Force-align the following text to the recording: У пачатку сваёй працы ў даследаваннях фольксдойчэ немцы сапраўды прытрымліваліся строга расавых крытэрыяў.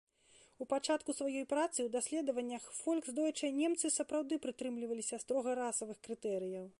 У 0.63 0.67
пачатку 0.71 1.13
сваёй 1.17 1.43
працы 1.51 1.77
ў 1.83 1.89
даследаваннях 1.97 2.63
фольксдойчэ 2.79 3.51
немцы 3.61 3.93
сапраўды 3.99 4.41
прытрымліваліся 4.47 5.21
строга 5.25 5.51
расавых 5.61 5.97
крытэрыяў. 6.09 6.65